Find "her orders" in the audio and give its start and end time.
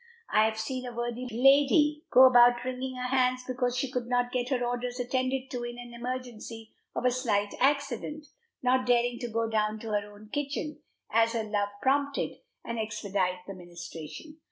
4.49-4.99